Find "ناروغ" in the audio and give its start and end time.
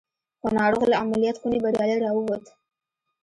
0.57-0.83